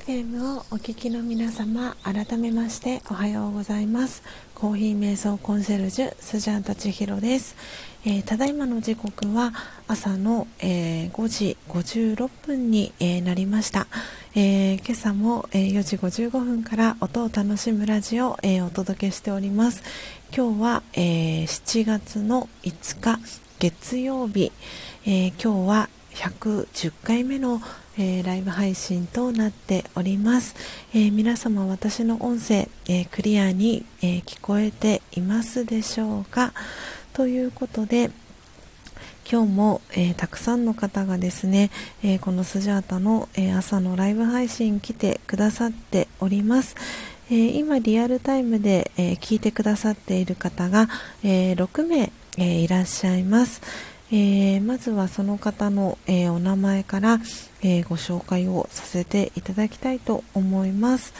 [0.00, 4.24] FM をお聞きの皆様改めましておはようございます。
[4.52, 7.54] コーヒー瞑想コンセルジュスジャータチヒロです、
[8.04, 9.52] えー、ただいまの時刻は
[9.86, 13.86] 朝の、えー、5時56分に、えー、なりました、
[14.34, 19.84] え今朝も、え4時55分から音を楽しむラジオを、えお届けしております。
[20.36, 23.20] 今日は、え7月の5日
[23.60, 24.50] 月曜日、
[25.06, 27.60] え今日は110回目の
[27.96, 30.56] えー、ライブ配信となっております、
[30.92, 36.52] えー、皆様私の音声、えー、クリアに、え聞こえていますでしょうか？
[37.12, 38.10] ということで
[39.30, 41.70] 今日も、えたくさんの方がですね、
[42.02, 46.74] えこのスジャータの、え朝のライブ配信来てくださっております、
[47.30, 50.88] え今リアルタイムで、え聞いてくださっている方が、
[51.22, 53.62] え6名、えいらっしゃいます、
[54.12, 57.20] え、まずはその方の、え、お名前から、
[57.64, 61.12] えー、ご紹介をさせていただきたいと思います。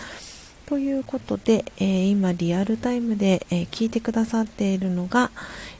[0.66, 5.30] ということで、え今リアルタイムで、え聞いてくださっているのが、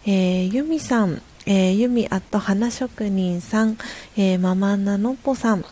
[0.05, 3.79] えユミさん、えユミアット花職人さん、
[4.17, 5.65] えママンナのっぽさん、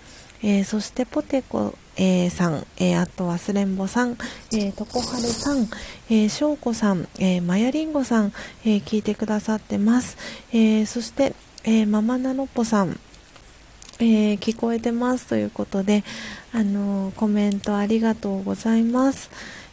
[0.42, 4.16] えそしてポテコえー、さん、えー、あと忘れんぼさん、
[4.52, 5.68] えー、とこはるさん、
[6.08, 8.32] えー、しょうこさん、えー、まやりんごさん、
[8.64, 10.16] えー、聞いてくださってます。
[10.52, 11.34] えー、そして、
[11.64, 12.98] えー、ママナノッポさん、
[14.02, 16.02] えー、聞こえてますということで、
[16.52, 19.30] あのー、コメントありがとうございます。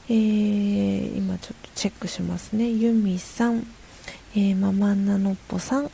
[0.07, 2.69] えー、今ちょっとチェックしますね。
[2.69, 3.65] ゆみさん、
[4.35, 5.89] えー、ママナノッポさん、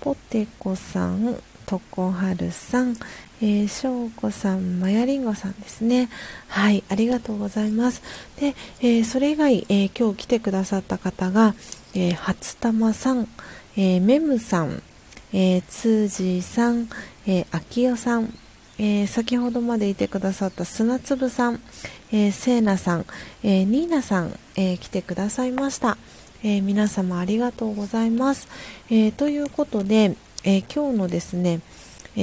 [0.00, 2.96] ポテコさん、とこはるさん、
[3.40, 6.08] えー、しょうこさん、まやりんごさんですね。
[6.48, 8.02] はい、ありがとうございます。
[8.40, 11.54] で、えー、それ以外、えー、今日来てくださった方が、
[11.94, 13.28] えー、初玉さん、
[13.76, 14.82] えー、メムさん、
[15.38, 16.88] えー、通じさん、
[17.26, 18.32] えー、あきよさん、
[18.78, 21.60] えー、先ほどまでいてくださった砂粒さん、
[22.10, 23.06] えー、せいなさん、
[23.42, 25.98] えー、ニーナさん、えー、来てくださいました。
[26.42, 28.48] えー、皆様ありがとうございます。
[28.88, 31.60] えー、ということで、えー、今日のですね、
[32.16, 32.20] え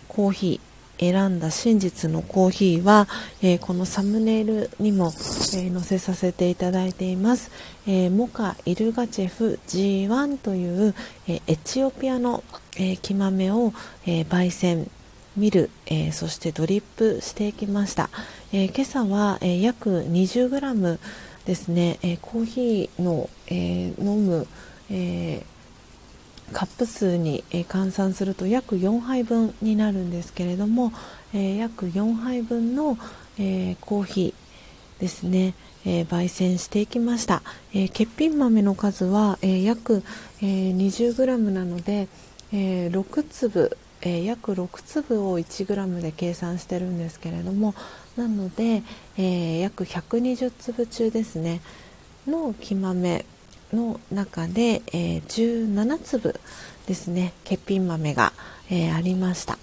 [0.00, 3.08] ー、コーヒー選んだ真実のコーヒーは、
[3.42, 7.50] えー、このサムネイルにも、えー、載せさせていただいています、
[7.86, 10.94] えモカ・イルガチェフ G1 という、
[11.28, 12.44] えエチオピアの、
[12.78, 13.72] え木豆を、
[14.06, 14.90] え焙煎
[15.36, 18.08] ミル、えそしてドリップしていきました、
[18.52, 20.98] え今朝は、え約 20g
[21.44, 24.46] ですね、えコーヒーの、え飲む、
[24.90, 25.44] え
[26.52, 30.92] カップ数に、え換算すると約4杯分になるんですけれども、
[31.32, 32.98] え約4杯分の、
[33.38, 37.42] えコーヒーですね、え焙煎していきました、
[37.72, 40.02] え欠品豆の数は、え約、
[40.40, 42.08] え 20g なので、
[42.52, 47.74] え6粒えー、約6粒を 1g で計算してるんですけれども
[48.16, 48.82] なので、
[49.16, 51.62] えー、約120粒中ですね
[52.26, 53.24] の木豆
[53.74, 56.40] の中で、えー、17粒
[56.86, 58.32] ですね欠品豆が、
[58.70, 59.58] えー、ありました。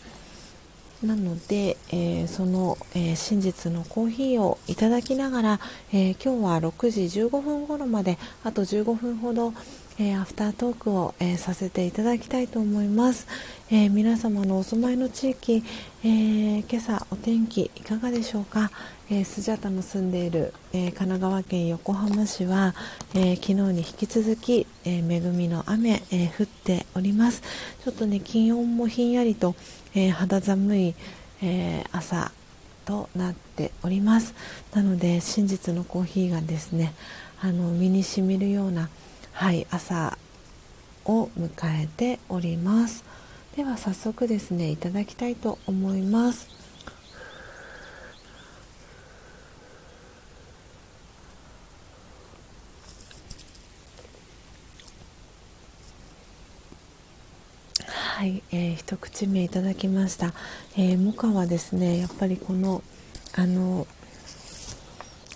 [1.03, 5.59] なので、えー、その、え真実のコーヒーをいただきながら、
[5.91, 9.53] え今日は6時15分頃まであと15分ほど、
[9.97, 13.25] えアフタートークを、えさせていただきたいと思います、
[13.71, 15.63] え皆様のお住まいの地域、
[16.03, 18.69] え今朝お天気いかがでしょうか、
[19.13, 22.73] えスジャタの住んでいる、え神奈川県横浜市は、
[23.13, 27.41] え昨日に引き続き、え恵みの雨、え降っております。
[27.83, 29.53] ちょっとね気温もひんやりと、
[29.93, 30.95] え肌寒い、
[31.41, 32.31] え朝
[32.85, 34.33] となっております。
[34.73, 36.93] なので真実のコーヒーがですね
[37.41, 38.87] あの身にしみるような、
[39.33, 40.17] はい、朝
[41.03, 41.49] を迎
[41.83, 43.03] えております。
[43.57, 46.60] では早速ですねいただきたいと思います。
[58.01, 60.33] はい、えー、一口目いただきました、
[60.75, 62.81] えー、モカはですねやっぱりこの
[63.33, 63.85] あの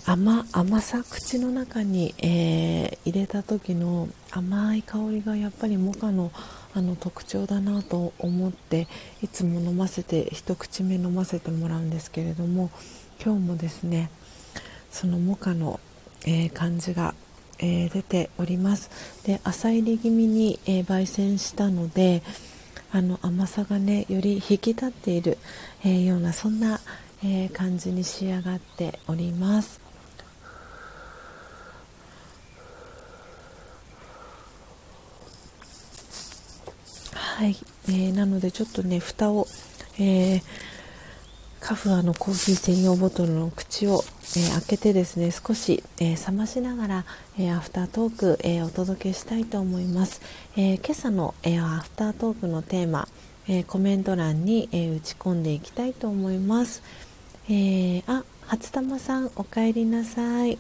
[0.03, 6.31] 甘甘さ口の中に、えー、入れた時の甘い香りがやっぱりモカの
[6.73, 8.87] あの特徴だなと思って
[9.21, 12.71] いつも飲ませて一口目飲ませてもらうんですけれども
[13.23, 14.09] 今日もですね
[14.91, 15.79] そのモカの、
[16.25, 17.13] えー、感じが、
[17.59, 18.89] えー、出ております。
[19.23, 22.23] で浅入り気味に、え焙煎したので
[22.91, 25.37] あの甘さがねより引き立っている、
[25.83, 26.79] えー、ようなそんな、
[27.23, 29.81] えー、感じに仕上がっております。
[37.13, 37.57] はい、
[37.89, 39.45] えー、なのでちょっとね蓋を、
[39.99, 40.41] え
[41.65, 44.03] カフアのコーヒー専用ボトルの口を、
[44.37, 47.05] えー、開けてですね少し、えー、冷ましながら、
[47.39, 50.21] えー、アフタートーク、えお届けしたいと思います、
[50.55, 53.07] え今朝の、えアフタートークのテーマ、
[53.47, 56.83] えコメント欄に、え打ち込んでいきたいと思います、
[57.49, 60.59] えあ初玉さんお帰りなさい、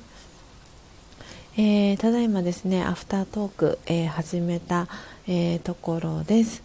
[1.55, 4.87] えただいまですねアフタートーク、え始めた、
[5.27, 6.63] えところです。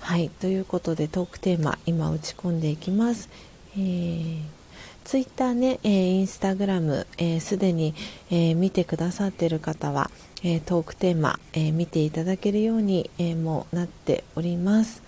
[0.00, 3.28] はいということでトークテーマ今打ち込んでいきます。
[3.78, 4.40] えー、
[5.04, 7.06] ツイッターね、えー、インスタグラム
[7.40, 7.94] すで、に、
[8.30, 10.10] えー、見てくださっている方は、
[10.42, 15.02] えー、トークテーマ、えー、見ていただけるように、えー、もなっております。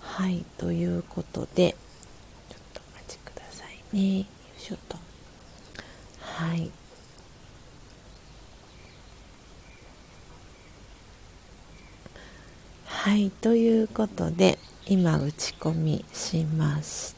[0.00, 1.76] はいということで
[2.48, 4.18] ちょっとお待ちくださいね。
[4.18, 4.26] よい
[4.60, 4.96] しょと。
[6.20, 6.70] はい。
[12.86, 17.17] はいということで今打ち込みしました。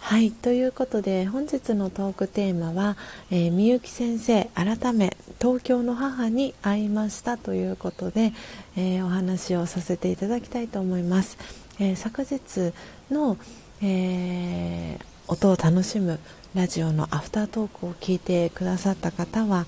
[0.00, 2.96] はいということで本日のトークテーマは、
[3.30, 8.32] えー、みゆき先生改め東京の母に会いましたということで、
[8.76, 11.38] えー、お話をさせていただきたいと思います、
[11.78, 12.72] えー、昨日
[13.10, 13.36] の、
[13.82, 14.98] え
[15.28, 16.18] 音を楽しむ
[16.56, 19.66] ラジオのアフタートークを聞いてくださった方は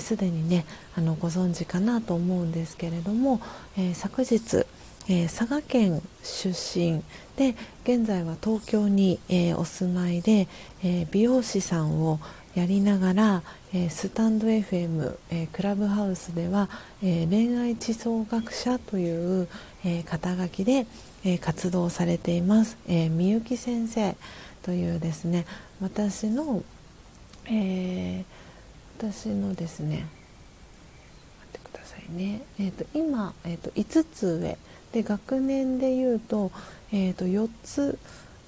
[0.00, 0.64] すで、えー、にね
[0.96, 3.42] あのご存知かなと思うんですけれども、
[3.76, 4.64] えー、昨日、
[5.08, 7.02] えー、佐賀県出身。
[7.36, 7.54] で
[7.84, 10.48] 現在は東京に、えー、お住まいで、
[10.82, 12.18] えー、美容師さんを
[12.54, 13.42] やりながら、
[13.74, 16.70] えスタンド FM、えクラブハウスでは、
[17.02, 19.46] え恋愛地層学者という、
[19.84, 20.86] え肩書きで、
[21.22, 24.16] え活動されています、えみゆき先生
[24.62, 25.44] というですね
[25.82, 26.62] 私の、
[27.50, 28.24] え
[28.98, 30.06] 私のですね
[31.40, 34.56] 待ってくださいね、えーと、今、えーと、5つ上
[34.96, 36.50] で学年でいうと,、
[36.90, 37.98] えーと、4つ、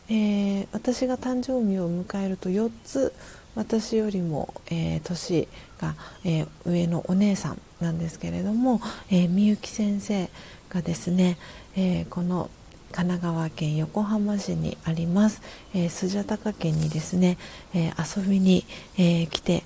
[0.08, 3.12] えー、私が誕生日を迎えると4つ
[3.54, 5.46] 私よりも、えー、年
[5.78, 5.94] が、
[6.24, 8.80] えー、上のお姉さんなんですけれども、
[9.10, 10.30] えー、みゆき先生
[10.70, 11.36] がですね、
[11.76, 12.48] えこの
[12.92, 15.42] 神奈川県横浜市にあります、
[15.74, 17.36] えー、スジャタカ県にですね、
[17.74, 18.64] え遊びに、
[18.96, 19.64] え来て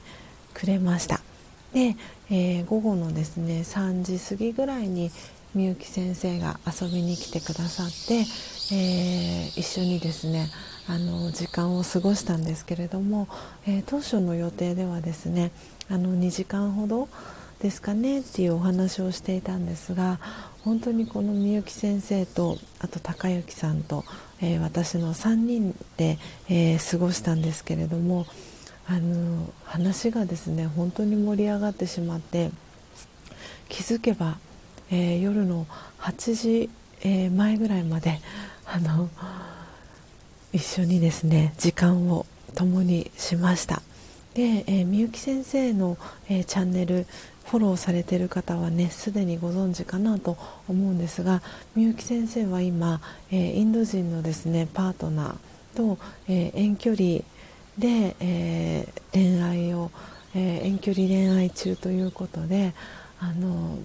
[0.53, 1.21] くれました。
[1.73, 1.97] で、
[2.31, 5.11] え午後のですね3時過ぎぐらいに
[5.55, 8.25] みゆき先生が遊びに来てくださって、
[8.75, 10.49] えー、一緒にですね
[10.89, 13.29] あの時間を過ごしたんですけれども、
[13.67, 15.53] えー、当初の予定ではですね
[15.91, 17.09] あの2時間ほど
[17.61, 20.21] ですかねっていうお話をしていたんですが
[20.65, 24.05] 本当にこのみゆき先生とあと高之さんと、
[24.41, 26.19] えー、私の3人で、
[26.49, 28.27] え過ごしたんですけれども
[28.89, 32.51] あの話がですね本当に盛り上がってしまって
[33.69, 34.39] 気づけば
[34.93, 35.67] えー、夜の
[36.01, 36.71] 8時、
[37.01, 38.21] えー、前ぐらいまで
[38.67, 39.09] あの
[40.53, 43.83] 一緒にですね時間を共にしました。
[44.35, 45.97] で、えー、みゆき先生の、
[46.29, 47.07] えー、チャンネル
[47.45, 50.37] フォローされてる方はねすでにご存知かなと
[50.69, 51.43] 思うんですが
[51.75, 53.01] みゆき先生は今、
[53.31, 55.99] えー、インド人のですねパートナーと、
[56.29, 57.21] え、遠距離
[57.79, 59.91] で、え、恋愛を、
[60.35, 62.75] え遠距離恋愛中ということで
[63.19, 63.79] あの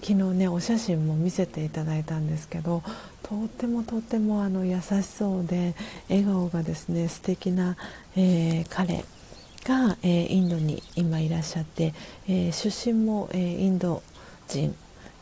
[0.00, 2.82] 昨日ねお写真も見せていただいたんですけど
[3.22, 5.74] とってもとってもあの優しそうで
[6.08, 7.76] 笑顔がですね素敵な、
[8.16, 9.04] えー、彼
[9.64, 11.94] が、えー、インドに今いらっしゃって、
[12.28, 14.02] えー、出身も、えインド
[14.48, 14.74] 人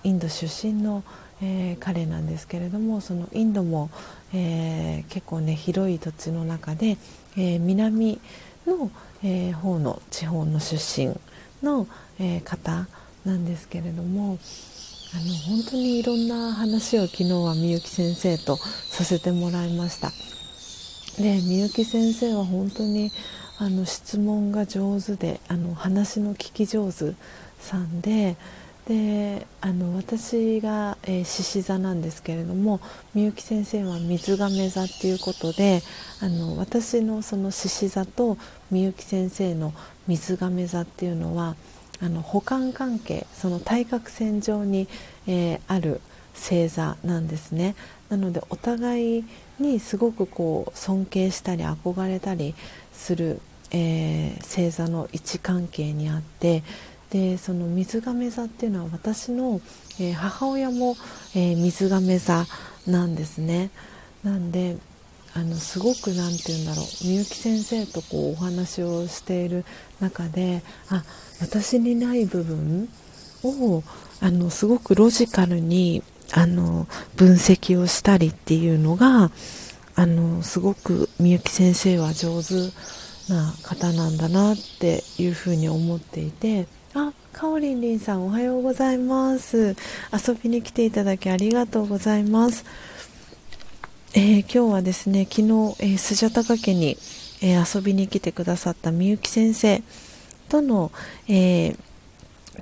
[0.05, 1.03] インド出身の、
[1.43, 3.90] え彼なんですけれどもそのインドも、
[4.32, 6.97] え結構ね広い土地の中で、
[7.36, 8.20] え南
[8.66, 8.90] の、
[9.24, 11.16] え方の地方の出身
[11.62, 11.89] の、
[12.20, 12.86] え方
[13.27, 14.39] なんですけれども
[15.15, 20.12] あの本当にいろんな話を昨日はみゆき先生とさせてもらいました。
[21.20, 23.11] でみゆき先生は本当に
[23.59, 27.15] あの質問が上手であの話の聞き上手
[27.59, 28.36] さんで
[28.86, 32.81] であの私が獅子、えー、座なんですけれども
[33.15, 35.82] みゆき先生は水亀座っていうことで
[36.20, 38.39] あの私のその獅子座と
[38.70, 39.73] みゆき先生の
[40.07, 41.57] 水亀座っていうのは
[42.02, 44.89] あの補完関係その対角線上に、
[45.27, 46.01] えー、ある
[46.35, 47.74] 星座なんですね。
[48.09, 49.24] なのでお互い
[49.59, 52.55] にすごくこう尊敬したり憧れたり
[52.93, 53.40] する、
[53.73, 56.62] えー、星座の位置関係にあって
[57.10, 59.60] でその水亀座っていうのは私の、
[59.98, 60.97] えー、母親も、
[61.35, 62.47] えー、水亀座
[62.86, 63.70] なんですね。
[64.23, 64.77] なんで
[65.35, 67.06] あのすごく何て言うんだろう。
[67.06, 69.64] みゆき先生とこうお話をしている
[70.01, 71.05] 中であ
[71.40, 72.88] 私にない部分
[73.44, 73.82] を
[74.20, 76.02] あのすごくロジカルに、
[76.32, 79.30] あの分析をしたりっていうのが
[79.94, 82.54] あのすごくみゆき先生は上手
[83.32, 89.76] な方なんだなっていうふうに思っていてあかおりんりんさんおはようございます。
[90.12, 92.64] 遊びに来ていただきありがとうございます。
[94.14, 95.48] えー、今日はですね昨日、
[95.78, 96.96] えー、スジャタカ家に、
[97.42, 99.82] えー、遊びに来てくださったみゆき先生。
[100.47, 100.90] との、
[101.28, 101.77] え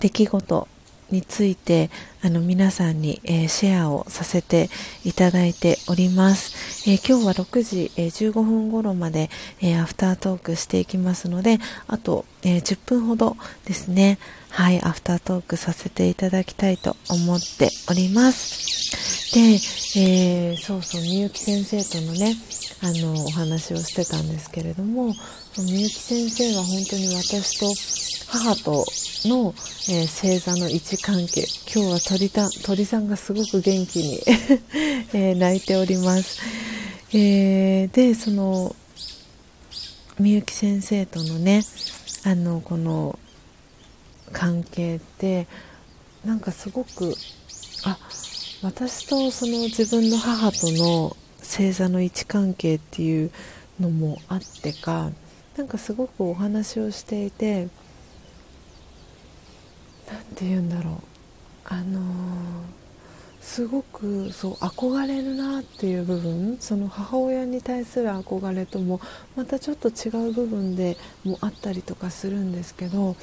[0.00, 0.68] 出来事
[1.10, 1.90] について
[2.22, 4.70] あの皆さんに、えー、シェアをさせて
[5.04, 9.30] いただいております、えー、今日は6時、えー、15分頃まで、
[9.60, 13.36] えアフタートークしていきますのであと、え10分ほど
[13.66, 14.18] ですね。
[14.50, 19.34] はいアフタートークさせていただきたいと思っております。
[19.34, 19.58] で、
[20.00, 22.36] えそうそうみゆき先生とのね
[22.82, 25.14] あのお話をしてたんですけれども
[25.62, 28.84] みゆき先生は本当に私と母と
[29.28, 29.54] の、
[29.88, 34.20] えー、星座の位置関係今日は鳥た鳥さんがすごく元気に
[35.14, 36.40] えー、泣いております、
[37.12, 38.74] えー、でその
[40.18, 41.62] みゆき先生とのね
[42.24, 43.16] あのこの
[44.32, 45.46] 関係って
[46.24, 47.14] なんかすごく
[47.84, 47.96] あ
[48.62, 53.30] 私とその自分の母との星座の位置関係っていう
[53.78, 55.12] のもあってか
[55.56, 57.68] なんかすごくお話をしていて
[60.08, 60.94] 何て言うんだろう。
[61.66, 62.02] あのー、
[63.40, 69.00] すごくそう憧れるなっていう部分その母親に対する憧れとも
[69.34, 73.16] またちょっと違う部分でもあったりとかするんですけど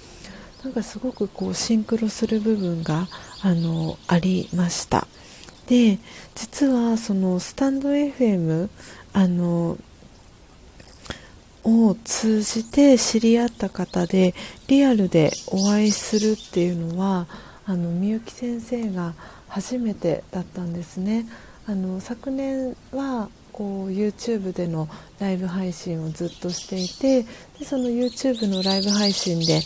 [0.64, 3.08] なんかすごくこうシンクロする部分が
[3.44, 5.08] あのありました。
[5.68, 6.00] で
[6.36, 8.70] 実はそのスタンド FM
[9.14, 9.78] あの
[11.64, 14.34] を通じて知り合った方で
[14.68, 17.28] リアルでお会いするっていうのは
[17.66, 19.14] あのみゆき先生が
[19.48, 21.28] 初めてだったんですね。
[21.68, 24.88] あの昨年はこう YouTube での
[25.20, 27.24] ライブ配信をずっとしていて
[27.60, 29.62] でその YouTube のライブ配信で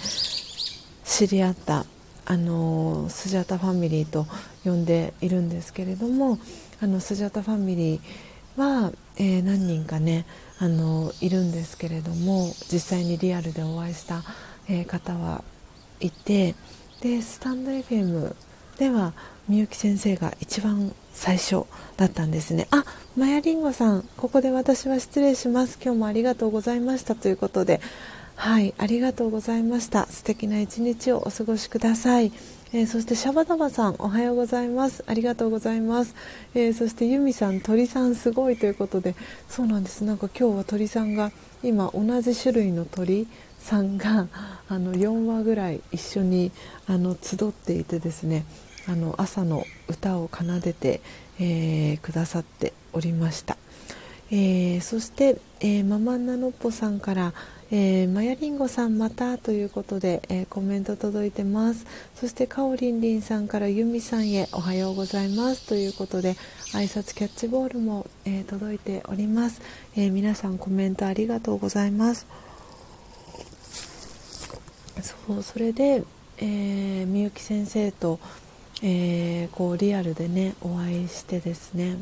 [1.06, 1.86] 知り合った
[2.26, 4.26] あのスジャタファミリーと
[4.64, 6.40] 呼んでいるんですけれども
[6.82, 10.26] あのスジャタファミリーは、えー、何人かね
[10.60, 14.24] あのいるんですけれども実際にリアルでお会いした、
[14.70, 15.44] えー、方は
[16.00, 16.56] いて
[17.02, 18.36] でスタンド FM
[18.78, 19.14] では
[19.48, 21.66] みゆき先生が一番最初
[21.98, 22.68] だったんですね。
[22.72, 22.84] あ
[23.16, 25.80] マヤリンゴさんここで私は失礼します。
[25.82, 27.80] 今日もありがとうございましたということで。
[28.38, 30.08] はいありがとうございました。
[30.08, 32.32] 素敵な一日をお過ごしください。
[32.74, 35.04] えー、そしてシャバダバさんおはようございます。
[35.08, 36.16] ありがとうございます、
[36.56, 39.16] えー、そしてユミさん鳥さんすごいということで。
[39.48, 40.04] そうなんです。
[40.04, 41.32] なんか今日は鳥さんが
[41.64, 43.28] 今同じ種類の鳥
[43.60, 44.28] さんが
[44.70, 46.52] あの4羽ぐらい一緒に
[46.88, 48.46] あの集っていてですね
[48.88, 51.02] あの朝の歌を奏でて、
[51.40, 53.58] えー、くださっておりました、
[54.30, 57.34] えー、そして、えー、ママナノッポさんから
[57.72, 61.88] えー、マヤリンゴさんまたということで、えー、コメント届いてます。
[62.14, 65.68] そしてかおりんりんさんからゆみさんへおはようございます。
[65.68, 66.36] ということで
[66.74, 69.62] 挨拶キャッチボールも、えー、届いております、
[69.96, 72.28] え皆さんコメントありがとうございます。
[75.02, 76.04] そうそれで、
[76.38, 78.20] えみゆき先生と、
[78.84, 81.98] えこうリアルでねお会いしてですね。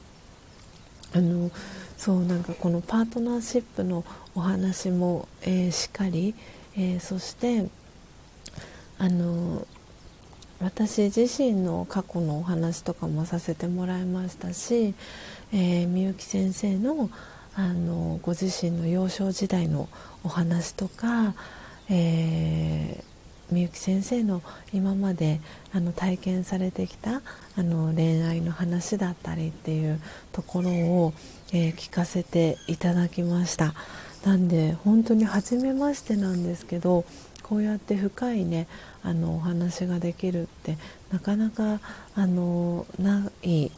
[1.13, 1.51] あの
[1.97, 4.03] そうなんかこのパートナーシップの
[4.35, 6.35] お話も、えー、しっかり、
[6.75, 7.67] えー、そして
[8.97, 9.67] あの
[10.59, 14.93] 私自身の過去のお話とかもさせてもらいましたし、
[15.51, 17.09] えー、みゆき先生の
[17.55, 19.87] あのご自身の幼少時代の
[20.23, 21.35] お話とか、
[21.87, 24.41] えー、みゆき先生の
[24.73, 25.39] 今まで
[25.71, 27.21] あの体験されてきた
[27.55, 30.01] あの恋愛の話だったりっていう
[30.31, 31.13] ところを、
[31.51, 33.75] えー、聞かせていただきました。
[34.23, 37.05] なんで本当に初めましてなんですけど
[37.43, 38.67] こうやって深いね
[39.03, 40.77] あのお話ができるって
[41.11, 41.81] なかなか
[42.15, 43.69] あのない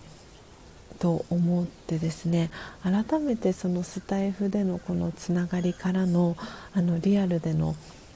[1.00, 2.52] と思ってですね
[2.84, 6.38] 改めてそのスタイフでのこのつながりからの
[6.74, 7.76] あのリアルでの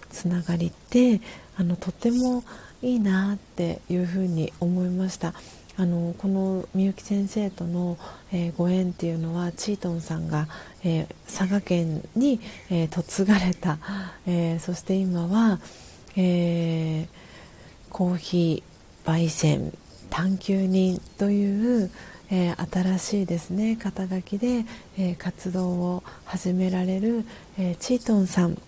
[0.09, 1.21] つながりって
[1.57, 2.43] あのとても
[2.81, 5.33] いいなっていうふうに思いました。
[5.79, 7.97] あのこのみゆき先生との、
[8.33, 10.49] えー、ご縁っていうのはチートンさんが、
[10.83, 13.79] えー、佐賀県に、えー、嫁がれた、
[14.27, 15.61] えそして今は、
[16.17, 17.07] え
[17.89, 19.71] コーヒー焙煎
[20.09, 21.89] 探求人という、
[22.29, 24.65] え新しいですね肩書きで、
[24.97, 27.23] え活動を始められる、
[27.57, 28.61] えチートンさん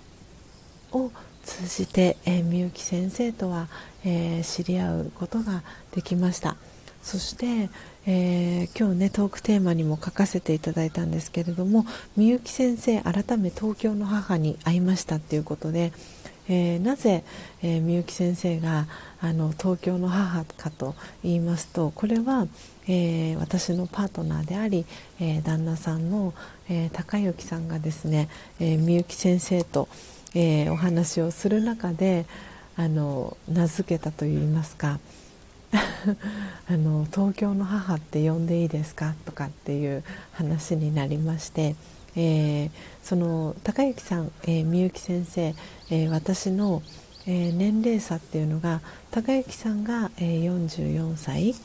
[0.94, 1.12] を
[1.44, 3.68] 通じて、え、みゆき先生とは、
[4.06, 5.62] え、知り合うことが
[5.92, 6.56] できました。
[7.04, 7.70] そして、
[8.06, 15.92] えー、今日ねトークテーマにも書かせていただいたんですけれどもみゆき先生改め東京の母に会いましたっていうことで、
[16.48, 17.24] えー、なぜ
[17.62, 18.88] みゆ、き先生が
[19.20, 22.48] あの東京の母かと言いますとこれは、
[22.88, 24.86] えー、私のパートナーであり、
[25.20, 26.34] えー、旦那さんの、
[26.70, 28.30] えー、高之さんがですね
[28.60, 29.88] みゆ、き先生と、
[30.34, 32.26] えー、お話をする中で
[32.78, 35.00] あの名付けたといいますか
[36.68, 39.16] あの東京の母って呼んでいいですか？
[39.26, 40.04] とかっていう
[40.34, 41.76] 話になりまして、
[42.16, 42.70] えー、
[43.04, 45.56] その高之さん、え、みゆき先生、
[45.90, 46.82] えー、私の、
[47.26, 48.82] えー、年齢差っていうのが
[49.12, 51.56] 高之さんが、えー、44歳、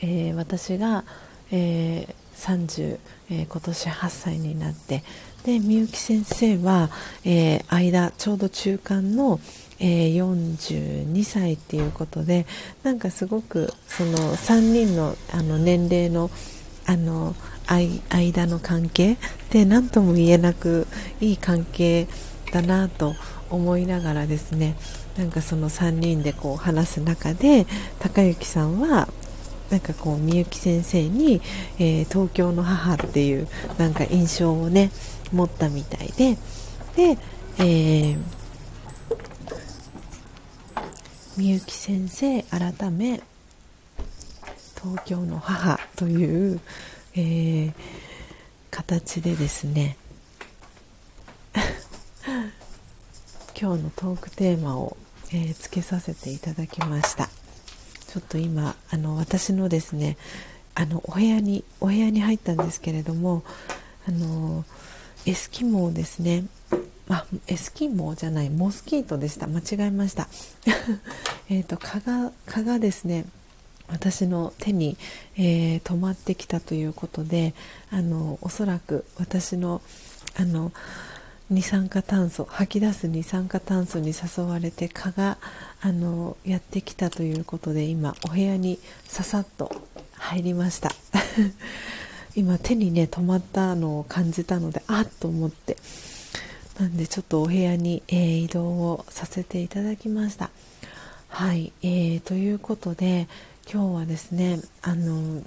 [0.00, 1.04] えー、私が、
[1.50, 2.98] えー、30、
[3.30, 5.02] えー、今年8歳になって
[5.44, 6.90] でみゆき先生は、
[7.24, 9.40] えー、間ちょうど中間の、
[9.80, 12.46] えー、42歳っていうことで
[12.82, 16.30] なんかすごくその3人のあの年齢の
[16.86, 17.34] あの
[17.66, 19.16] 間の関係
[19.50, 20.86] で何とも言えなく
[21.20, 22.06] いい関係
[22.52, 23.14] だなと
[23.50, 24.76] 思いながらですね
[25.16, 27.66] なんかその3人でこう話す中で
[28.00, 29.08] 高之さんは
[29.70, 31.40] なんかこうみゆき先生に、
[31.78, 33.48] えー、東京の母っていう
[33.78, 34.90] なんか印象をね
[35.32, 36.36] 持ったみたいで
[36.96, 37.18] で、
[37.58, 38.18] えー
[41.36, 43.20] みゆき先生改め
[44.80, 46.60] 東京の母という、
[47.16, 47.72] えー、
[48.70, 49.96] 形でですね
[53.60, 54.96] 今日のトークテーマを、
[55.32, 57.28] えー、つけさせていただきました。
[58.06, 60.16] ちょっと今あの私のですね
[60.76, 63.42] あのお部屋にお部屋に入ったんですけれども
[64.06, 64.64] あの
[65.26, 66.44] エスキモーですね
[67.08, 69.46] あエスキモーじゃないモスキートでした。
[69.46, 70.28] 間違えました。
[71.50, 73.26] えと蚊が蚊がですね
[73.88, 74.96] 私の手に、
[75.36, 77.54] えー、止まってきたということで
[77.90, 79.82] あのおそらく私の
[80.36, 80.72] あの
[81.50, 85.36] 二酸化炭素吐き出す二酸化炭素に誘われて蚊が
[85.82, 89.70] あのやってきたということで今お部屋にささっと
[90.12, 90.90] 入りました。
[92.34, 95.76] 今手にね止まったのを感じたのであっと思って。
[96.78, 100.50] なんでちょっとお部屋に、えー、移動をさせていただきました。
[101.28, 103.28] はい、えー、ということで
[103.72, 105.42] 今日はですねあの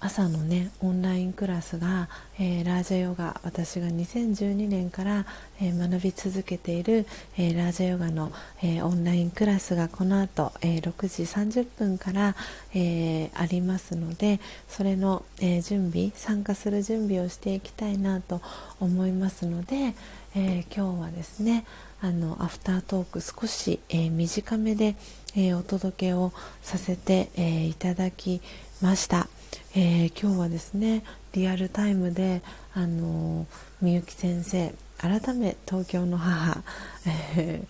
[0.00, 2.08] 朝のねオンラインクラスが、
[2.38, 5.26] えー、ラージャヨガ私が2012年から、
[5.60, 7.06] えー、学び続けている、
[7.36, 8.30] えー、ラージャヨガの、
[8.62, 12.36] えオンラインクラスがこの後、え6時30分から、
[12.74, 18.40] えありますのでそれの、え準備参加する準備をしていきたいなと
[18.80, 19.94] 思いますので、
[20.34, 21.64] え今日はですね
[22.00, 24.94] あのアフタートーク少し、え短めで、
[25.36, 28.40] えお届けをさせて、えいただき
[28.80, 29.28] ました。
[29.74, 32.42] えー、今日はですねリアルタイムで
[32.74, 33.46] あの
[33.80, 36.62] みゆき先生改め東京の母、
[37.06, 37.62] え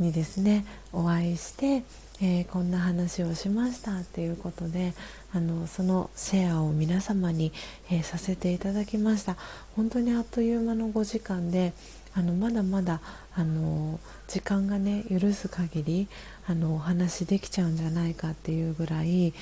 [0.00, 1.84] ー、にですねお会いして、
[2.22, 4.94] えー、こんな話をしましたっていうことで
[5.34, 7.52] あのそのシェアを皆様に、
[7.90, 9.36] えー、させていただきました。
[9.76, 11.74] 本当にあっという間の5時間で
[12.14, 13.00] あのまだまだ
[13.34, 16.08] あの時間がね許す限り
[16.46, 19.32] あのお話できちゃうんじゃないかっていうぐらい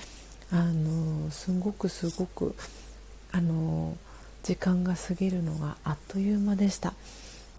[0.50, 2.54] あのすごくすごく
[3.32, 3.96] あの
[4.42, 6.94] 時間が過ぎるのがあっという間でした。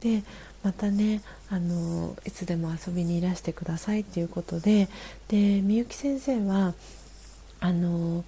[0.01, 0.23] で
[0.63, 4.87] またねあのいつでも遊びにいらしてくださいっていうことで
[5.27, 6.73] でみゆき先生は
[7.59, 8.23] あの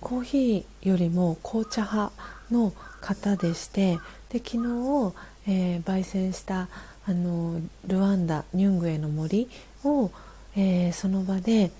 [0.00, 2.12] コーヒーよりも紅茶派
[2.50, 3.98] の方でして
[4.30, 5.14] で昨日、
[5.46, 6.68] えー、焙煎した
[7.06, 9.48] あのルワンダニュングエの森
[9.84, 10.10] を、
[10.56, 11.70] えー、その場で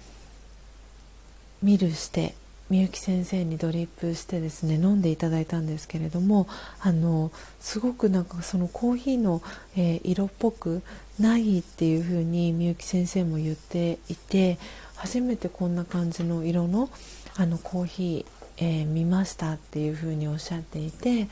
[1.62, 2.34] ミルして
[2.70, 6.48] みゆき先生にドリップしてですね飲んでいただいたんですけれども
[6.80, 7.30] あの
[7.60, 9.43] すごくなんかそのコーヒーの、
[9.76, 10.82] えー、色っぽく
[11.20, 14.59] ないっていう風にみゆき先生も言っていて
[14.97, 16.89] 初めてこんな感じの色の
[17.36, 21.28] あのコーヒー、えー、見ましたっていう風におっしゃっていて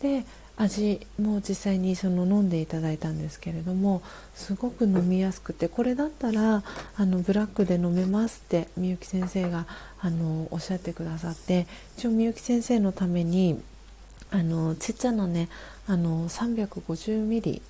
[0.00, 0.24] で
[0.60, 4.02] 味も実際にその飲んでいただいたんですけれども
[4.34, 6.64] すごく飲みやすくてこれだったら
[6.96, 9.66] あのブラックで飲めますってみゆき先生が
[10.00, 13.62] あのおっしゃってくださって一応みゆき先生のために
[14.30, 15.48] あのちっちゃなね
[15.86, 17.62] あの350ミリ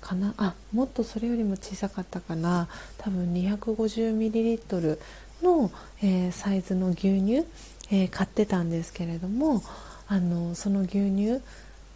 [0.00, 0.34] かな？
[0.36, 2.68] あもっとそれよりも小さかったかな？
[2.98, 5.00] 多分250ミリリットル
[5.42, 5.70] の、
[6.02, 7.46] えー、サイズの牛乳、
[7.90, 9.62] えー、買ってたんですけれども
[10.08, 11.40] あのその牛乳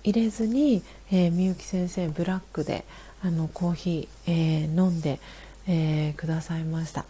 [0.04, 2.84] 入れずに、えー、みゆき先生ブラックで
[3.22, 5.18] あのコーヒー、えー、飲んで、
[5.66, 7.06] えー、くださいました。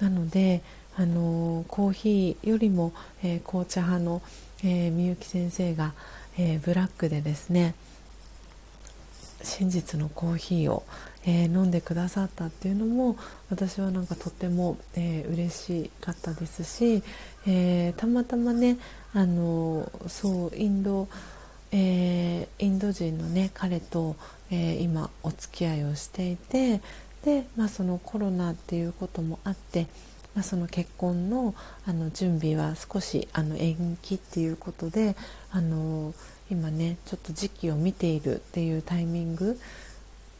[0.00, 0.62] なので
[0.96, 2.92] あのコーヒーよりも、
[3.22, 4.22] えー、紅茶派の、
[4.64, 5.92] え、みゆき先生が、
[6.38, 7.74] えー、ブラックでですね
[9.42, 10.84] 真実のコーヒーを、
[11.24, 13.16] えー、飲んでくださったっていうのも
[13.50, 17.02] 私はなんかとっても、えー、嬉しかったですし、
[17.46, 18.78] えー、たまたまね
[19.14, 21.08] あのそうインド、
[21.72, 24.16] えー、インド人のね彼と、
[24.50, 26.80] えー、今お付き合いをしていて
[27.24, 29.86] で、まあ、そのコロナっていうこともあって、
[30.34, 31.54] まあ、その結婚の
[31.86, 35.16] あの準備は少しあの延期っていうことで
[35.50, 36.14] あの
[36.50, 39.58] 今ねちょっと時期を見ているっていうタイミング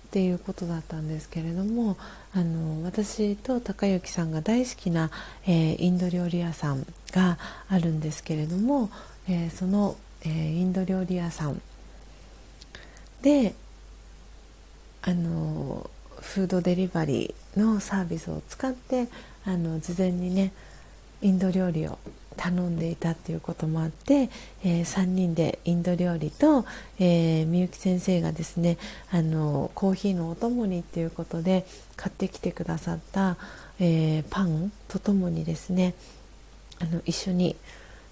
[0.08, 1.98] っていうことだったんですけれども
[2.32, 5.10] あの私と高之さんが大好きな、
[5.46, 7.38] えー、インド料理屋さんが
[7.68, 8.90] あるんですけれども、
[9.28, 9.96] えー、その、
[10.28, 11.60] えー、インド料理屋さん。
[13.22, 13.54] で
[15.02, 15.90] あの
[16.20, 19.08] フードデリバリーのサービスを使って
[19.44, 20.52] あの事前にね
[21.22, 21.98] インド料理を
[22.36, 24.30] 頼んでいたっていうこともあって、
[24.62, 26.64] えー、3人でインド料理と、
[27.00, 28.78] えー、みゆき先生がですね
[29.10, 33.36] あのコーヒーのお供にっていうことで買ってきてくださった、
[33.80, 35.94] えー、パンとともにですね
[36.80, 37.56] あの一緒に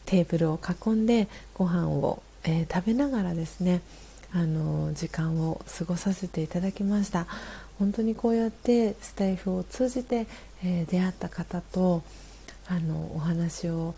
[0.07, 3.83] テーブルを囲んでご飯を、えー、食べながらですね
[4.33, 7.27] あの時間を過ごさせていただきました。
[7.79, 10.27] 本当にこうやってスタイフを通じて、
[10.65, 12.03] えー、出会った方と
[12.69, 13.95] あのお話を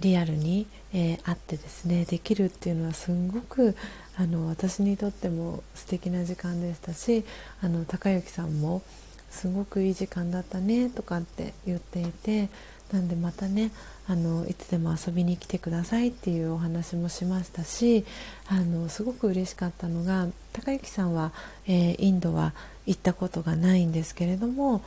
[0.00, 3.76] リアルに、えー、会ってですねできるっていうのはすんごく
[4.16, 7.24] あの私にとっても素敵な時間でしたし
[7.60, 8.82] あの高之さんも
[9.30, 12.48] すごくいい時間だったねとかって言っていて
[12.92, 13.70] なんでまたね
[14.10, 18.06] あのいつでも遊びに来てくださいっていうお話もしましたし
[18.48, 21.32] あのすごく嬉しかったのが高之さんは、
[21.66, 22.54] えー、インドは
[22.86, 24.82] 行ったことがないんですけれども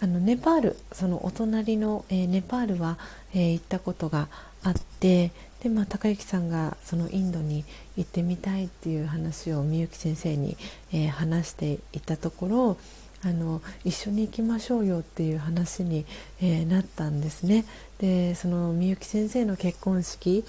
[0.00, 2.96] あのネパールそのお隣の、えー、ネパールは、
[3.34, 4.28] えー、行ったことが
[4.62, 5.32] あって
[5.62, 7.64] で、まあ、高之さんがそのインドに
[7.96, 10.56] 行ってみたいっていう話をみゆき先生に、
[10.92, 12.78] えー、話していたところ
[13.22, 16.06] あの一緒に行きましょうよっていう話に、
[16.40, 17.66] えー、なったんですね。
[18.00, 20.44] でそのみゆき先生の結婚式、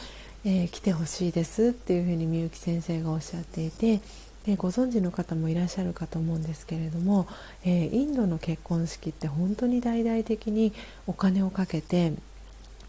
[0.45, 4.01] えー、来てほしいですっていうふうにみゆき先生がおっしゃっていて
[4.45, 7.27] でご存知の方もいらっしゃるかと思うんですけれども、
[7.63, 10.73] えー、インドの結婚式って本当に大々的に
[11.07, 12.13] お金をかけて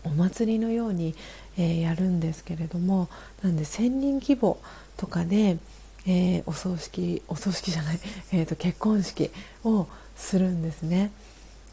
[0.05, 1.14] お祭りのように、
[1.59, 3.09] えー、やるんですけれども
[3.43, 4.59] なんで1,000人規模
[4.97, 5.59] とかで、
[6.06, 8.01] えー、お葬式お葬式じゃない、
[8.32, 9.30] えーと、結婚式
[9.64, 11.10] をするんですね。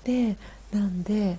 [0.04, 0.38] で
[0.72, 1.38] なんで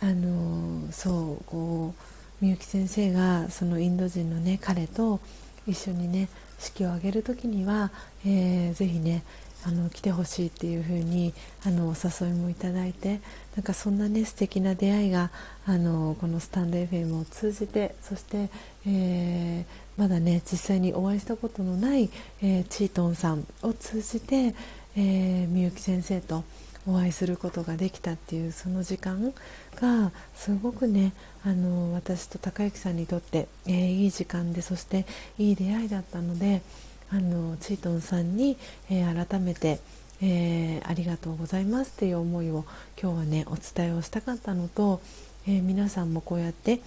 [0.00, 5.20] あのそうこうみゆき先生がそのインド人のね彼と
[5.66, 6.28] 一緒にね
[6.58, 7.90] 式を挙げる時には、
[8.24, 9.24] えー、ぜひね
[9.64, 13.20] あの来てほしいっていう風にあのお誘いもいただいて
[13.56, 15.30] なんかそんなね素敵な出会いが
[15.66, 18.48] あのこのスタンド FM を通じてそして、
[18.86, 22.10] えー、まだね実際にお会いしたことのない、
[22.42, 24.54] えー、チートンさんを通じて、
[24.94, 26.44] えー、みゆき先生と
[26.88, 29.34] お会いすることができたっていうその時間
[29.80, 31.12] がすごくね
[31.44, 35.04] あの私と高之さんにとって、えー、いい時間でそして
[35.38, 36.62] いい出会いだったので
[37.10, 38.56] あのチートンさんに、
[38.90, 39.80] えー、改めて、
[40.22, 42.64] えー、ありがとうございますっていう思いを
[43.00, 45.00] 今日はねお伝えをしたかったのと、
[45.46, 46.80] え皆さんもこうやって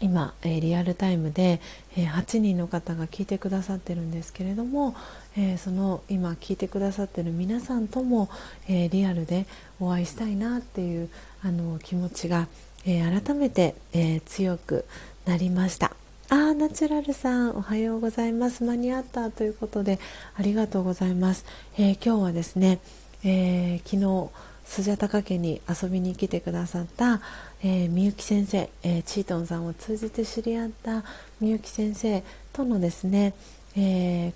[0.00, 1.60] 今、え、リアルタイムで、
[1.96, 4.94] え、8人の方が聞いてくださってるんですけれども、
[5.40, 8.28] えー、その今聞いてくださってる皆さんとも、
[8.68, 9.46] えリアルで
[9.78, 11.08] お会いしたいなっていう
[11.42, 12.48] あの気持ちが、
[12.84, 14.84] え改めて、え強く
[15.26, 15.92] なりました。
[16.28, 19.98] あーナチュラルさんおはようございます間に合ったということで
[20.34, 21.46] ありがとうございます、
[21.78, 22.80] え今日はですね、
[23.22, 24.30] え昨日
[24.64, 27.22] スジャタカ家に遊びに来てくださった、
[27.62, 31.04] えー、みゆき先生、えー、チートンさんを通じて知り合った
[31.40, 33.32] みゆき先生とのですね、
[33.74, 34.32] えー、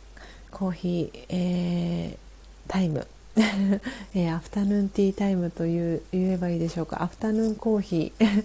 [0.53, 2.19] コーヒー、え
[2.69, 3.07] タイム。
[4.15, 7.03] えアフタヌーンティータイムという言えばいいでしょうか。
[7.03, 8.45] アフタヌーンコーヒー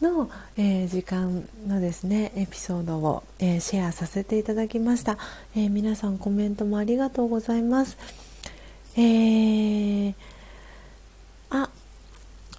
[0.04, 5.16] の、え時間のですねエピソードを、えシェアさせていただきました、
[5.56, 7.96] え皆さんコメントもありがとうございます、
[8.96, 10.14] えー
[11.50, 11.70] あ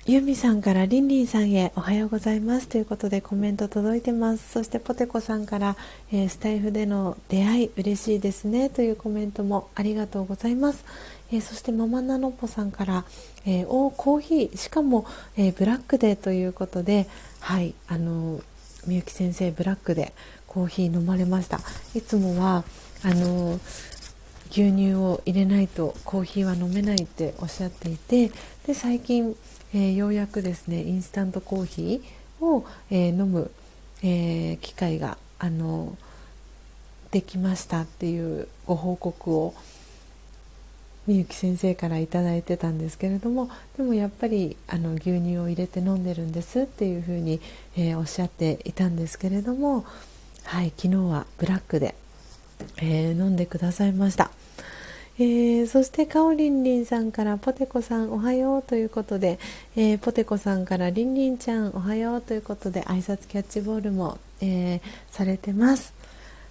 [0.10, 2.68] ユミさんからリンリンさんへおはようございます。
[2.68, 4.54] ということでコメント届いてます。
[4.54, 5.76] そしてポテコさんから、
[6.12, 8.72] えー、スタイフでの出会い嬉しいですね。
[8.72, 10.84] というコメントもありがとうございます、
[11.32, 13.06] えー、そしてママナノポさんから、
[13.46, 14.58] えー、おコーヒー。
[14.58, 15.06] しかも、
[15.38, 17.08] えブラックでということで
[17.40, 18.42] はいあの
[18.88, 20.16] みゆき先生ブラックで
[20.48, 21.60] コーヒー飲まれました。
[21.94, 22.64] いつもは
[23.04, 23.60] あの
[24.50, 28.32] 牛乳を入れないとコーヒーは飲めないっておっしゃっていて
[28.66, 29.36] で最近、
[29.74, 33.52] えー、ようやくですねインスタントコーヒーを、えー、飲む、
[34.02, 35.98] え機会があの
[37.12, 39.54] できましたっていうご報告を
[41.08, 47.42] みゆき先生から頂いてたんですけれどもでもやっぱりあの牛乳を入れて飲んでるんですっていうふうに、
[47.76, 49.86] え、おっしゃっていたんですけれども、
[50.44, 51.96] はい、昨日はブラックで、
[52.78, 54.30] え、飲んでくださいました。
[55.22, 59.38] えー、そしてかおりんりんさんからポテコさんおはようということで、
[59.76, 64.82] えー、ポテコさんからりんりんちゃんおはようということで挨拶キャッチボールも、えー、
[65.12, 65.94] されてます。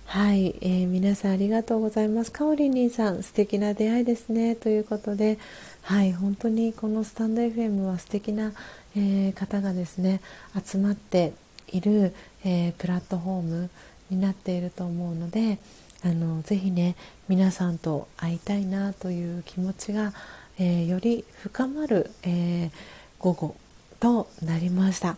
[0.05, 2.31] はい、えー、皆さんありがとうございます。
[2.31, 5.39] かおりんりんさん素敵な出会いですねということで、
[5.81, 8.53] はい本当にこのスタンド FM は素敵な、
[8.95, 10.21] えー、方がですね
[10.63, 11.33] 集まって
[11.73, 12.13] いる、
[12.45, 13.71] えー、プラットフォーム
[14.11, 15.59] になっていると思うので。
[16.05, 16.95] あのぜひね
[17.29, 20.13] 皆さんと会いたいなという気持ちが、
[20.59, 22.71] えー、より深まる、えー、
[23.19, 23.57] 午後
[23.99, 25.17] となりました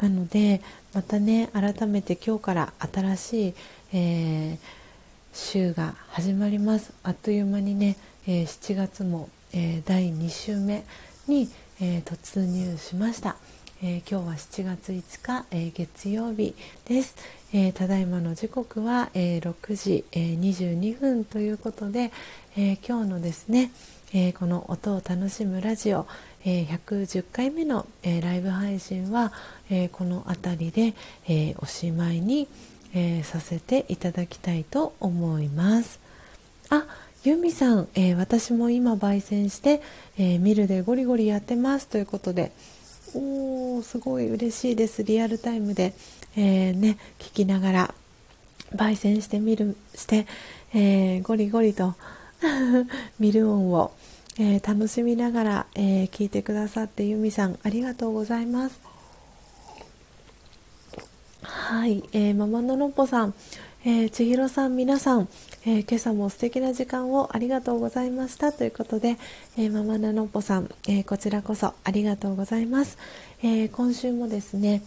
[0.00, 0.60] なので
[0.92, 3.54] またね改めて今日から新しい、
[3.94, 4.58] えー、
[5.32, 7.96] 週が始まりますあっという間にね、
[8.26, 10.84] え7月も、え第2週目
[11.26, 11.48] に、
[11.80, 13.36] え突入しました。
[13.80, 16.56] えー、今日は7月5日、えー、月曜日
[16.86, 17.14] です、
[17.52, 22.10] えー、ただいまの時刻は、え6時、え22分ということで、
[22.56, 23.70] え今日のですね、
[24.12, 26.08] えこの音を楽しむラジオ、
[26.44, 29.32] え110回目の、えライブ配信は、
[29.70, 30.94] えこの辺りで、
[31.28, 32.48] えおしまいに、
[32.94, 36.00] えさせていただきたいと思います。
[36.68, 36.84] あ
[37.22, 39.80] ユミさん、え私も今焙煎して、
[40.18, 42.50] えミルでゴリゴリやってますということで、
[43.14, 45.02] おーすごい嬉しいです。
[45.02, 45.94] リアルタイムで、
[46.36, 47.94] えー、ね、聞きながら
[48.74, 50.26] 焙煎してみるして、
[50.74, 51.94] えー、ゴリゴリと
[53.18, 53.92] ミル音を、
[54.38, 58.78] えー、楽しみながら、え聞いてくださってユミさんありがとうございます。
[61.42, 63.34] はい、えー、ママののっぽさん、
[63.84, 65.28] えー、千尋さん皆さん、
[65.66, 69.16] えー、今朝も素敵な時間をありがとうございましたということで、
[69.56, 72.96] えー、ママナノポさん、えこちらこそありがとうございます、
[73.42, 74.82] え今週もですね、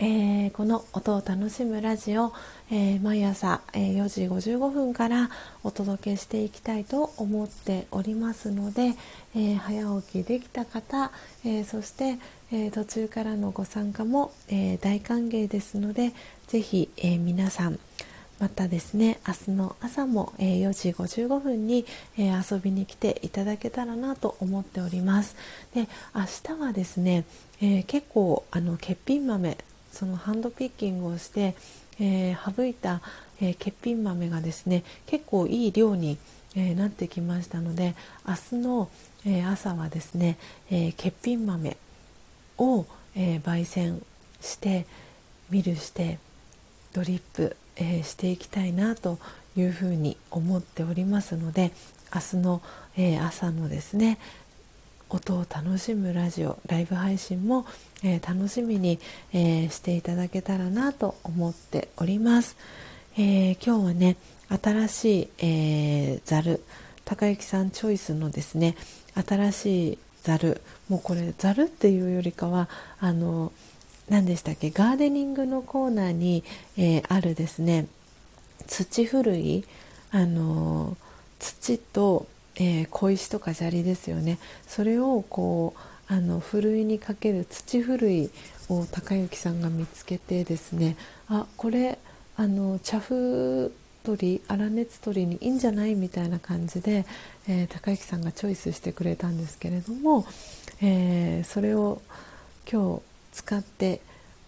[0.00, 2.32] えこの音を楽しむラジオ、
[2.72, 5.30] え毎朝、え4時55分から
[5.62, 8.94] お届けしていきたいと思っておりますので、
[9.36, 11.12] え早起きできた方、
[11.44, 12.18] えそして、
[12.50, 16.12] え途中からのご参加も、え大歓迎ですので
[16.48, 17.78] ぜひ、え皆さん
[18.38, 21.84] またですね明日の朝も、え4時55分に、
[22.16, 25.34] え遊びに来ていただけたらなと思っております。
[25.74, 27.24] で明日はですね、
[27.60, 29.58] えー、結構あの欠品豆
[29.90, 31.56] そのハンドピッキングをして、
[31.98, 33.00] えー、省いた、
[33.40, 36.18] え欠品豆がですね結構いい量に、
[36.54, 37.96] えなってきましたので
[38.26, 38.90] 明日の、
[39.26, 40.38] え朝はですね、
[40.70, 41.76] え欠品豆
[42.58, 42.86] を、
[43.16, 44.00] え焙煎
[44.40, 44.86] して
[45.50, 46.18] ミルして
[46.92, 49.18] ドリップえー、していきたいなと
[49.56, 51.72] いうふうに思っておりますので
[52.14, 52.62] 明日の、
[52.96, 54.18] えー、朝のですね
[55.08, 57.66] 音を楽しむラジオライブ配信も、
[58.04, 58.98] えー、楽しみに、
[59.32, 62.58] えしていただけたらなと思っております、
[63.16, 64.16] え今日はね
[64.62, 66.62] 新しい、えざる
[67.06, 68.76] 高幸さんチョイスのですね
[69.26, 70.60] 新しいざる
[70.90, 72.68] もうこれざるっていうよりかは
[73.00, 73.50] あの
[74.08, 74.70] 何でしたっけ？
[74.70, 76.44] ガーデニングのコーナーに、
[76.76, 77.86] えー、あるですね。
[78.66, 79.64] 土ふるい。
[80.10, 80.96] あの
[81.38, 82.26] 土と、
[82.56, 84.38] えー、小石とか砂利ですよね。
[84.66, 88.30] それをこうあのふるいにかける土ふるい
[88.70, 90.96] を高之さんが見つけてですね。
[91.28, 91.98] あこれ
[92.36, 93.70] あの茶風
[94.04, 97.04] 取り粗熱取りにいいんじゃないみたいな感じで、
[97.46, 100.24] えー、高之さんがチョイスしてくれたんですけれども、
[100.80, 102.00] えー、それを
[102.70, 103.02] 今日
[103.32, 104.00] 使って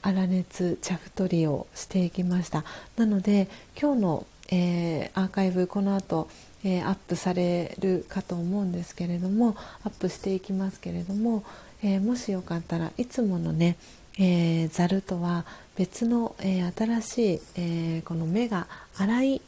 [0.03, 2.65] 粗熱茶太取りをしていきました。
[2.97, 3.49] なので
[3.81, 6.29] 今日の、えー、アーカイブこの後、
[6.65, 11.45] えー、アップされるかと思うんですけれどもアップしていきますけれども、
[11.83, 13.77] えー、もしよかったらいつものね
[14.19, 15.47] えー、ざるとは
[15.77, 19.41] 別の、えー、新しい、えー、この目が粗い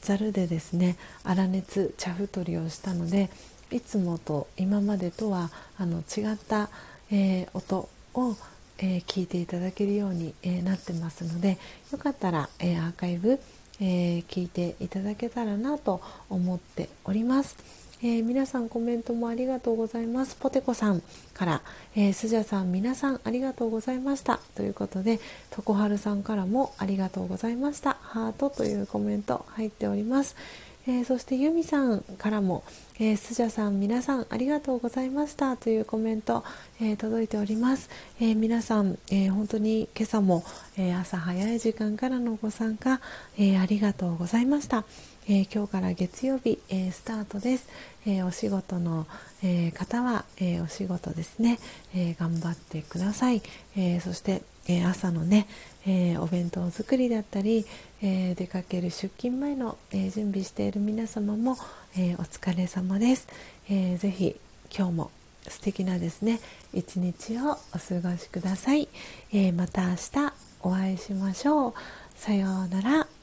[0.00, 3.28] ざるでですね粗熱茶太りをしたので
[3.70, 6.70] いつもと今までとはあの違った、
[7.10, 8.36] え音を
[8.78, 11.58] えー、聞いていただけるように、えー、なってますので
[11.92, 13.40] よかったら、えー、アーカイブ、
[13.80, 17.56] え聞いていただけたらなと思っております。
[18.02, 20.36] えー、皆さんコメントもありがとうございます。
[20.36, 21.02] ポテコさん
[21.32, 21.62] から、
[21.96, 25.20] えー、スジャさん皆さんありがとうございましたということで、
[25.50, 27.96] とこはるさんからもありがとうございました。
[28.02, 30.36] ハートというコメント入っております。
[30.86, 32.62] えー、そしてユミさんからも、
[32.98, 35.56] えー、スジャさん皆さんありがとうございました。
[35.56, 36.44] というコメント、
[36.78, 37.88] えー、届いております、
[38.20, 40.44] えー、皆さん、え本当に今朝も、
[40.76, 43.00] え朝早い時間からのご参加、
[43.38, 44.84] えありがとうございました、
[45.26, 47.68] え今日から月曜日、えスタートです、
[48.06, 49.06] えお仕事の、
[49.42, 51.58] え方は、えお仕事ですね、
[51.94, 53.42] え頑張ってください、
[53.76, 55.46] えそしてえー、朝のね、
[55.86, 57.66] えー、お弁当作りだったり、
[58.02, 61.56] えー、出かける出勤前の、え準備している皆様も、
[61.96, 63.28] えお疲れ様です、
[63.68, 64.36] えー、ぜひ
[64.76, 65.10] 今日も
[65.46, 66.40] 素敵なですね
[66.72, 68.88] 一日をお過ごしください、
[69.32, 71.74] えまた明日お会いしましょう。
[72.16, 73.13] さようなら。